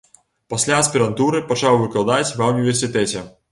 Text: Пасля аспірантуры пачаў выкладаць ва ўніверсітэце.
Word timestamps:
Пасля 0.53 0.79
аспірантуры 0.83 1.43
пачаў 1.53 1.79
выкладаць 1.83 2.35
ва 2.43 2.51
ўніверсітэце. 2.55 3.27